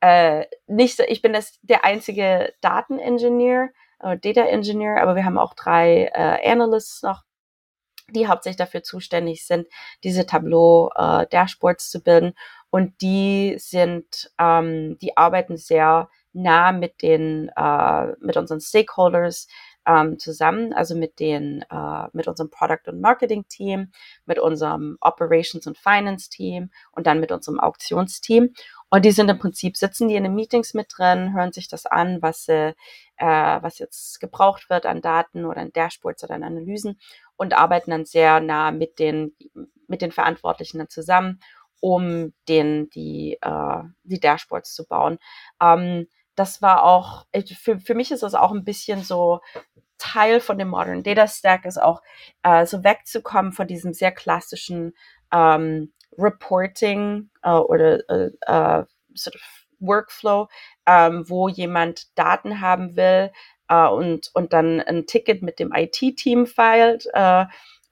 [0.00, 3.68] äh, nicht, ich bin das der einzige Dateningenieur,
[4.00, 7.22] äh, Data Engineer, aber wir haben auch drei äh, Analysts noch
[8.10, 9.66] die hauptsächlich dafür zuständig sind,
[10.02, 12.34] diese Tableau-Dashboards äh, zu bilden.
[12.70, 19.46] Und die sind, ähm, die arbeiten sehr nah mit den, äh, mit unseren Stakeholders
[19.86, 23.92] ähm, zusammen, also mit den, äh, mit unserem Product- und Marketing-Team,
[24.26, 28.54] mit unserem Operations- und Finance-Team und dann mit unserem Auktionsteam.
[28.94, 31.84] Und die sind im Prinzip, sitzen die in den Meetings mit drin, hören sich das
[31.84, 32.74] an, was, äh,
[33.18, 37.00] was jetzt gebraucht wird an Daten oder an Dashboards oder an Analysen
[37.34, 39.34] und arbeiten dann sehr nah mit den,
[39.88, 41.40] mit den Verantwortlichen dann zusammen,
[41.80, 45.18] um den, die, äh, die Dashboards zu bauen.
[45.60, 47.26] Ähm, das war auch,
[47.60, 49.40] für, für mich ist das auch ein bisschen so
[49.98, 52.00] Teil von dem Modern Data Stack, ist auch
[52.44, 54.94] äh, so wegzukommen von diesem sehr klassischen
[55.34, 60.48] ähm, Reporting äh, oder äh, sort of Workflow,
[60.86, 63.30] ähm, wo jemand Daten haben will,
[63.66, 67.06] und, und dann ein Ticket mit dem IT-Team feilt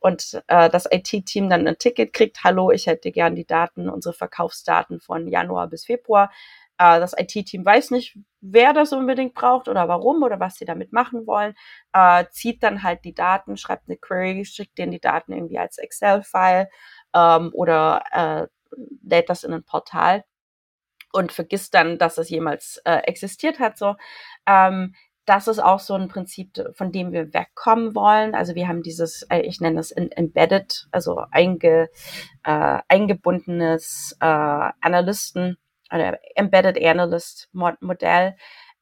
[0.00, 4.12] und äh, das IT-Team dann ein Ticket kriegt, hallo, ich hätte gern die Daten, unsere
[4.12, 6.31] Verkaufsdaten von Januar bis Februar.
[6.76, 11.26] Das IT-Team weiß nicht, wer das unbedingt braucht oder warum oder was sie damit machen
[11.26, 11.55] wollen,
[11.92, 15.78] äh, zieht dann halt die Daten, schreibt eine Query, schickt denen die Daten irgendwie als
[15.78, 16.68] Excel-File
[17.14, 18.46] ähm, oder äh,
[19.03, 20.25] lädt das in ein Portal
[21.12, 23.79] und vergisst dann, dass es jemals äh, existiert hat.
[23.79, 23.96] So,
[24.46, 24.94] ähm,
[25.25, 28.35] das ist auch so ein Prinzip, von dem wir wegkommen wollen.
[28.35, 31.90] Also wir haben dieses, äh, ich nenne das embedded, also einge,
[32.44, 35.59] äh, eingebundenes äh, Analysten
[35.92, 38.35] oder Embedded Analyst Modell.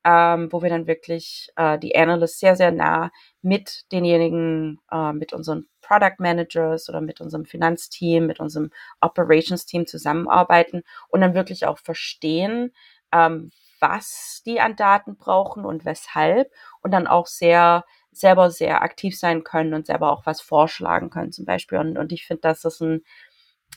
[0.05, 3.11] Ähm, wo wir dann wirklich äh, die Analysts sehr, sehr nah
[3.43, 9.87] mit denjenigen, äh, mit unseren Product Managers oder mit unserem Finanzteam, mit unserem Operations Team
[9.87, 12.73] zusammenarbeiten und dann wirklich auch verstehen,
[13.13, 19.19] ähm, was die an Daten brauchen und weshalb und dann auch sehr selber sehr aktiv
[19.19, 21.79] sein können und selber auch was vorschlagen können zum Beispiel.
[21.79, 23.05] Und, und ich finde, das ein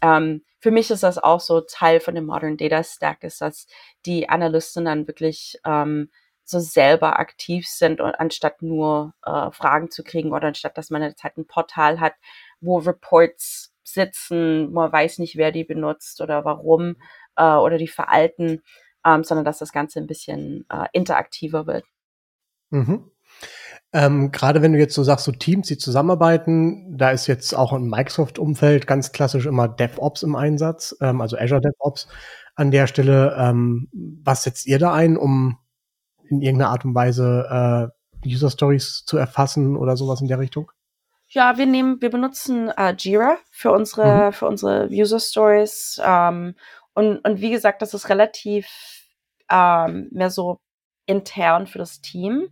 [0.01, 3.67] ähm, für mich ist das auch so Teil von dem Modern Data Stack, ist, dass
[4.06, 6.10] die Analysten dann wirklich ähm,
[6.45, 11.01] so selber aktiv sind, und, anstatt nur äh, Fragen zu kriegen oder anstatt, dass man
[11.01, 12.13] jetzt halt ein Portal hat,
[12.62, 16.95] wo Reports sitzen, man weiß nicht, wer die benutzt oder warum
[17.36, 18.62] äh, oder die veralten,
[19.06, 21.86] ähm, sondern dass das Ganze ein bisschen äh, interaktiver wird.
[22.69, 23.12] Mhm.
[23.93, 27.73] Ähm, Gerade wenn du jetzt so sagst, so Teams, die zusammenarbeiten, da ist jetzt auch
[27.73, 32.08] im Microsoft-Umfeld ganz klassisch immer DevOps im Einsatz, ähm, also Azure DevOps
[32.56, 33.36] an der Stelle.
[33.38, 33.89] Ähm,
[34.23, 35.60] was setzt ihr da ein, um
[36.29, 37.91] in irgendeiner Art und Weise
[38.23, 40.71] äh, User Stories zu erfassen oder sowas in der Richtung?
[41.27, 44.34] Ja, wir nehmen, wir benutzen äh, Jira für unsere, mhm.
[44.34, 45.99] für unsere User Stories.
[46.03, 46.56] Ähm,
[46.93, 48.67] und, und wie gesagt, das ist relativ
[49.49, 50.60] ähm, mehr so
[51.06, 52.49] intern für das Team.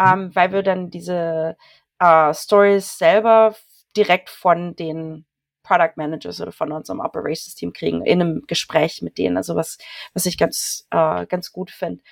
[0.00, 1.56] Ähm, weil wir dann diese
[1.98, 3.54] äh, Stories selber
[3.96, 5.26] direkt von den
[5.62, 9.36] Product Managers oder von unserem Operations Team kriegen in einem Gespräch mit denen.
[9.36, 9.78] Also was,
[10.14, 12.02] was ich ganz, äh, ganz gut finde.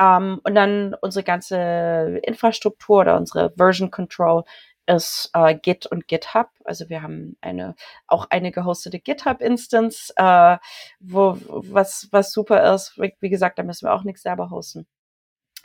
[0.00, 4.44] Um, und dann unsere ganze Infrastruktur oder unsere Version Control
[4.86, 6.50] ist äh, Git und GitHub.
[6.64, 7.74] Also wir haben eine
[8.06, 10.58] auch eine gehostete GitHub-Instance, äh,
[11.00, 12.96] wo was was super ist.
[12.96, 14.86] Wie, wie, gesagt, da müssen wir auch nichts selber hosten.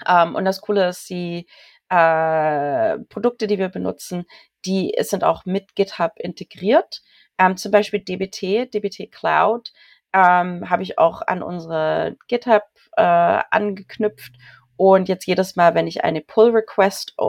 [0.07, 1.47] Um, und das Coole ist, die
[1.89, 4.25] äh, Produkte, die wir benutzen,
[4.65, 7.01] die sind auch mit GitHub integriert.
[7.37, 9.71] Ähm, zum Beispiel DBT, DBT Cloud,
[10.13, 12.63] ähm, habe ich auch an unsere GitHub
[12.97, 14.33] äh, angeknüpft.
[14.75, 17.23] Und jetzt jedes Mal, wenn ich eine Pull Request äh,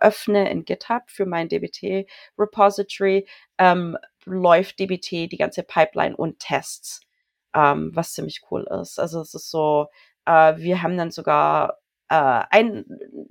[0.00, 2.06] öffne in GitHub für mein DBT
[2.38, 3.26] Repository,
[3.58, 7.00] ähm, läuft DBT die ganze Pipeline und Tests,
[7.54, 8.98] ähm, was ziemlich cool ist.
[8.98, 9.88] Also es ist so,
[10.26, 11.79] äh, wir haben dann sogar
[12.10, 12.84] äh, ein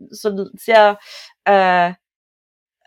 [0.09, 0.97] so sehr
[1.43, 1.93] äh,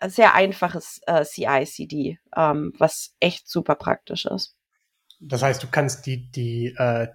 [0.09, 4.57] sehr einfaches äh, CI/CD, ähm, was echt super praktisch ist.
[5.21, 7.09] Das heißt, du kannst die, die äh,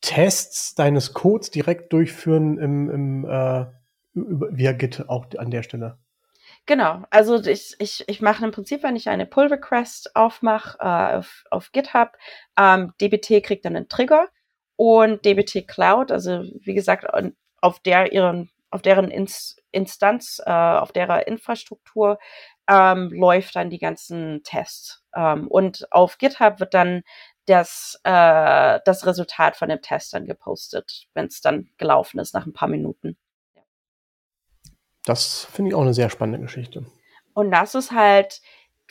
[0.00, 3.66] Tests deines Codes direkt durchführen im, im äh,
[4.12, 5.98] via Git auch an der Stelle.
[6.66, 11.16] Genau, also ich, ich, ich mache im Prinzip, wenn ich eine Pull Request aufmache äh,
[11.16, 12.12] auf, auf GitHub,
[12.58, 14.28] ähm, DBT kriegt dann einen Trigger
[14.76, 17.06] und DBT Cloud, also wie gesagt,
[17.64, 22.18] auf der ihren, auf deren Inst Instanz, äh, auf derer Infrastruktur
[22.68, 25.02] ähm, läuft dann die ganzen Tests.
[25.16, 27.02] Ähm, und auf GitHub wird dann
[27.46, 32.46] das, äh, das Resultat von dem Test dann gepostet, wenn es dann gelaufen ist nach
[32.46, 33.16] ein paar Minuten.
[35.04, 36.84] Das finde ich auch eine sehr spannende Geschichte.
[37.32, 38.42] Und das ist halt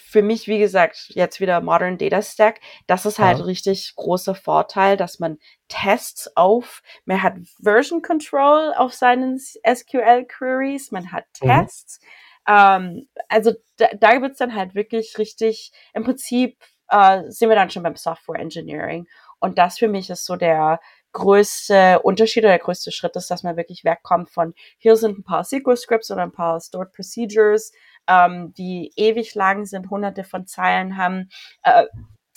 [0.06, 2.60] für mich, wie gesagt, jetzt wieder Modern Data Stack.
[2.88, 3.46] Das ist halt ja.
[3.46, 5.38] richtig großer Vorteil, dass man
[5.68, 11.48] Tests auf, man hat Version Control auf seinen SQL Queries, man hat mhm.
[11.48, 12.00] Tests.
[12.02, 12.08] Mhm.
[12.56, 16.58] Ähm, also da, da wird es dann halt wirklich richtig, im Prinzip
[16.90, 19.08] äh, sind wir dann schon beim Software Engineering.
[19.40, 20.80] Und das für mich ist so der
[21.14, 25.24] größte Unterschied oder der größte Schritt ist, dass man wirklich wegkommt von hier sind ein
[25.24, 27.72] paar SQL Scripts oder ein paar Stored Procedures,
[28.08, 31.30] ähm, die ewig lang sind, hunderte von Zeilen haben.
[31.64, 31.86] Äh,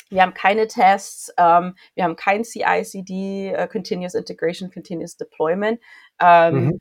[0.08, 5.80] wir haben keine Tests, ähm, wir haben kein CI/CD, uh, Continuous Integration, Continuous Deployment.
[6.20, 6.80] Ähm, mhm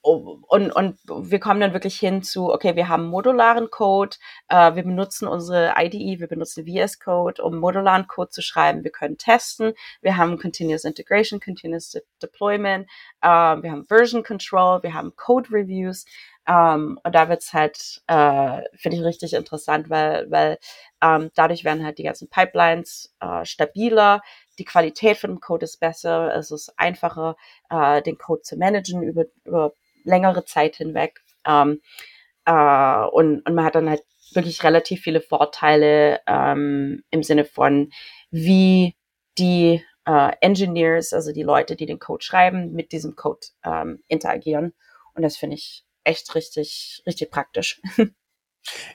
[0.00, 4.16] und, und wir kommen dann wirklich hin zu, okay, wir haben modularen Code,
[4.48, 8.84] äh, wir benutzen unsere IDE, wir benutzen VS Code, um modularen Code zu schreiben.
[8.84, 12.86] Wir können testen, wir haben Continuous Integration, Continuous De Deployment,
[13.22, 16.04] äh, wir haben Version Control, wir haben Code Reviews.
[16.48, 20.58] Ähm, und da wird's halt, äh, finde ich richtig interessant, weil, weil
[21.02, 24.22] ähm, dadurch werden halt die ganzen Pipelines äh, stabiler,
[24.58, 27.36] die Qualität von dem Code ist besser, es ist einfacher,
[27.70, 29.72] äh, den Code zu managen über, über
[30.04, 31.20] längere Zeit hinweg.
[31.46, 31.82] Ähm,
[32.46, 37.90] äh, und, und man hat dann halt wirklich relativ viele Vorteile ähm, im Sinne von,
[38.30, 38.96] wie
[39.38, 44.72] die äh, Engineers, also die Leute, die den Code schreiben, mit diesem Code ähm, interagieren.
[45.14, 47.80] Und das finde ich echt richtig, richtig praktisch.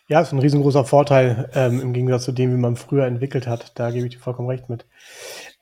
[0.07, 3.72] Ja, ist ein riesengroßer Vorteil ähm, im Gegensatz zu dem, wie man früher entwickelt hat.
[3.80, 4.86] Da gebe ich dir vollkommen recht mit.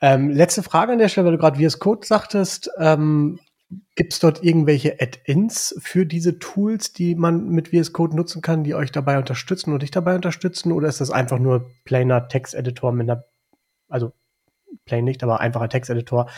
[0.01, 2.69] Ähm, letzte Frage an der Stelle, weil du gerade VS Code sagtest.
[2.77, 3.39] Ähm,
[3.95, 8.65] Gibt es dort irgendwelche Add-ins für diese Tools, die man mit VS Code nutzen kann,
[8.65, 10.73] die euch dabei unterstützen und dich dabei unterstützen?
[10.73, 13.23] Oder ist das einfach nur plainer Texteditor mit einer,
[13.87, 14.11] also
[14.83, 16.29] plain nicht, aber einfacher Texteditor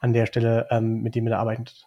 [0.00, 1.86] an der Stelle, ähm, mit dem ihr da arbeitet?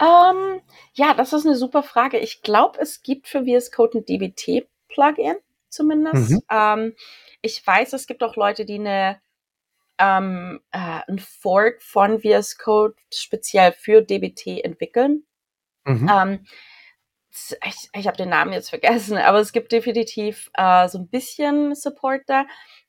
[0.00, 0.60] Ähm,
[0.94, 2.18] ja, das ist eine super Frage.
[2.18, 5.36] Ich glaube, es gibt für VS Code ein DBT-Plugin
[5.68, 6.30] zumindest.
[6.30, 6.42] Mhm.
[6.50, 6.96] Ähm,
[7.42, 9.20] ich weiß, es gibt auch Leute, die eine
[9.98, 15.24] ähm, äh, ein Fork von VS Code speziell für DBT entwickeln.
[15.84, 16.10] Mhm.
[16.12, 16.46] Ähm,
[17.64, 21.74] ich, ich habe den Namen jetzt vergessen, aber es gibt definitiv äh, so ein bisschen
[21.74, 22.46] Support da.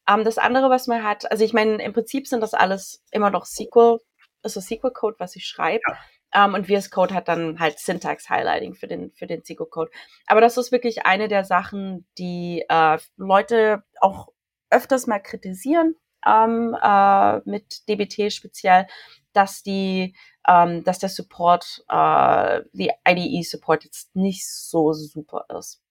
[0.07, 3.31] Ähm, das andere, was man hat, also ich meine, im Prinzip sind das alles immer
[3.31, 3.99] noch SQL,
[4.43, 5.81] also SQL-Code, was ich schreibe.
[5.87, 5.97] Ja.
[6.35, 9.67] Um, ähm, und VS Code hat dann halt Syntax Highlighting für den, für den SQL
[9.67, 9.91] Code.
[10.27, 14.27] Aber das ist wirklich eine der Sachen, die äh, Leute auch
[14.69, 18.87] öfters mal kritisieren ähm, äh, mit DBT speziell,
[19.33, 20.15] dass die,
[20.47, 25.81] ähm, dass der Support, äh, die IDE Support jetzt nicht so super ist.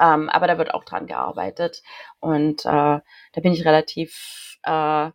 [0.00, 1.82] Ähm, aber da wird auch dran gearbeitet
[2.20, 5.10] und äh, da bin ich relativ äh,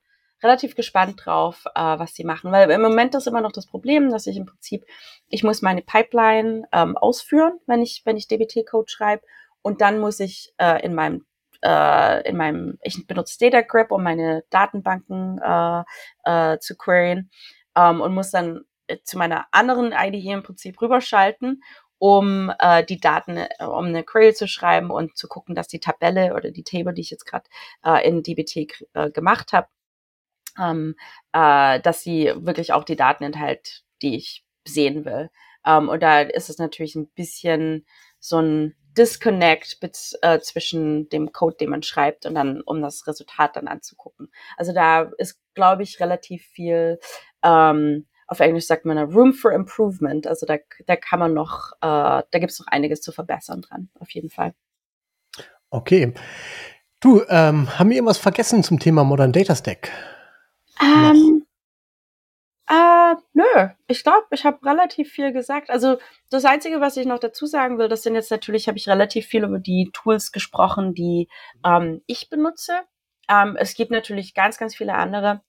[0.46, 4.12] relativ gespannt drauf, äh, was sie machen, weil im Moment ist immer noch das Problem,
[4.12, 4.86] dass ich im Prinzip
[5.28, 9.24] ich muss meine Pipeline ähm, ausführen, wenn ich wenn ich DBT Code schreibe.
[9.62, 11.26] Und dann muss ich äh, in meinem
[11.64, 15.84] äh, in meinem, ich benutze Data Grip, um meine Datenbanken äh,
[16.24, 17.32] äh, zu queryen
[17.76, 18.66] ähm, und muss dann
[19.04, 21.64] zu meiner anderen IDE im Prinzip rüberschalten,
[21.98, 26.36] um äh, die Daten, um eine Query zu schreiben und zu gucken, dass die Tabelle
[26.36, 27.46] oder die Table, die ich jetzt gerade
[27.84, 29.68] äh, in DBT äh, gemacht habe,
[30.60, 30.96] ähm,
[31.34, 35.30] äh, dass sie wirklich auch die Daten enthält, die ich sehen will.
[35.66, 37.86] Ähm, und da ist es natürlich ein bisschen
[38.20, 39.78] so ein Disconnect
[40.22, 44.32] äh, zwischen dem Code, den man schreibt und dann, um das Resultat dann anzugucken.
[44.58, 47.00] Also da ist, glaube ich, relativ viel,
[47.44, 50.28] ähm, auf Englisch sagt man Room for Improvement.
[50.28, 53.90] Also da, da kann man noch, äh, da gibt es noch einiges zu verbessern dran,
[54.00, 54.54] auf jeden Fall.
[55.70, 56.14] Okay.
[57.02, 59.92] Du, ähm, haben wir irgendwas vergessen zum Thema Modern Data Stack?
[60.82, 61.46] Ähm,
[62.68, 65.70] äh, nö, ich glaube, ich habe relativ viel gesagt.
[65.70, 65.98] Also
[66.32, 69.28] das Einzige, was ich noch dazu sagen will, das sind jetzt natürlich, habe ich relativ
[69.28, 71.30] viel über die Tools gesprochen, die
[71.64, 72.82] ähm, ich benutze.
[73.30, 75.42] Ähm, es gibt natürlich ganz, ganz viele andere.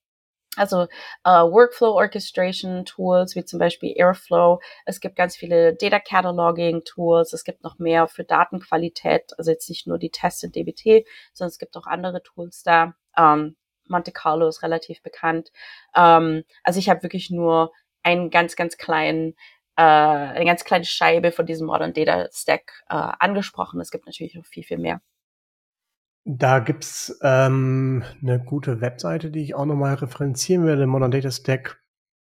[0.56, 0.82] Also
[1.24, 4.60] äh, Workflow Orchestration Tools, wie zum Beispiel Airflow.
[4.86, 7.32] Es gibt ganz viele Data Cataloging Tools.
[7.32, 9.32] Es gibt noch mehr für Datenqualität.
[9.38, 12.94] Also jetzt nicht nur die Tests in DBT, sondern es gibt auch andere Tools da.
[13.16, 13.56] Ähm,
[13.88, 15.52] Monte Carlo ist relativ bekannt.
[15.94, 17.72] Ähm, also ich habe wirklich nur
[18.02, 19.34] einen ganz, ganz kleinen,
[19.76, 23.80] äh, eine ganz kleine Scheibe von diesem Modern Data Stack äh, angesprochen.
[23.80, 25.00] Es gibt natürlich noch viel, viel mehr.
[26.24, 31.80] Da gibt's ähm, eine gute Webseite, die ich auch nochmal referenzieren werde, Modern Data Stack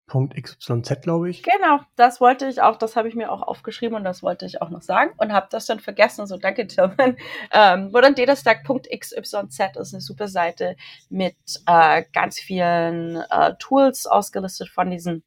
[0.07, 1.43] XYZ, glaube ich.
[1.43, 4.61] Genau, das wollte ich auch, das habe ich mir auch aufgeschrieben und das wollte ich
[4.61, 6.27] auch noch sagen und habe das dann vergessen.
[6.27, 7.17] So, danke, Tilman.
[7.53, 10.77] Ähm, ModernDataStack.xyz ist eine super Seite
[11.09, 11.37] mit
[11.67, 15.23] äh, ganz vielen äh, Tools ausgelistet von diesen,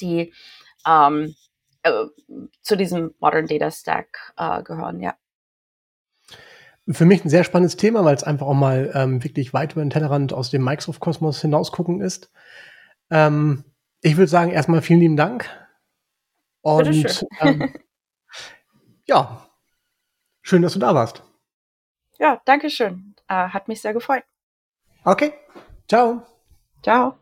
[0.00, 0.32] die
[0.86, 1.34] ähm,
[1.82, 2.04] äh,
[2.62, 5.14] zu diesem Modern Data Stack äh, gehören, ja.
[6.88, 9.82] Für mich ein sehr spannendes Thema, weil es einfach auch mal ähm, wirklich weit über
[9.82, 12.32] den Tellerrand aus dem Microsoft-Kosmos hinausgucken ist.
[13.10, 13.64] Ähm,
[14.02, 15.48] ich würde sagen, erstmal vielen lieben Dank.
[16.62, 17.74] Und ähm,
[19.06, 19.46] ja,
[20.42, 21.22] schön, dass du da warst.
[22.18, 23.14] Ja, danke schön.
[23.28, 24.24] Äh, hat mich sehr gefreut.
[25.04, 25.32] Okay,
[25.88, 26.26] ciao.
[26.82, 27.16] Ciao.